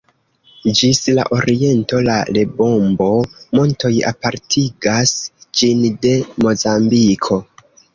[0.77, 5.17] Ĝis la oriento la Lebombo-Montoj apartigas
[5.63, 7.45] ĝin de Mozambiko.